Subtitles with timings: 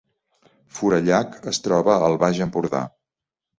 [0.77, 2.83] Forallac es troba al Baix Empordà